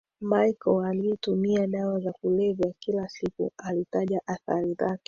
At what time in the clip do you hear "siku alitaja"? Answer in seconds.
3.09-4.21